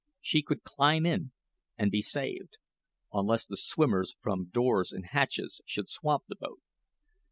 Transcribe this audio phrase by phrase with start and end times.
[0.19, 1.31] She could climb in
[1.77, 2.57] and be saved
[3.13, 6.63] unless the swimmers from doors and hatches should swamp the boat.